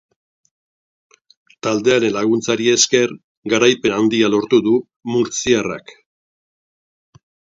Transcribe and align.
Taldearen 1.67 2.13
laguntzari 2.15 2.69
esker 2.71 3.13
garaipen 3.53 3.95
handia 3.99 4.31
lortu 4.37 4.61
du 4.69 4.73
murtziarrak. 5.13 5.93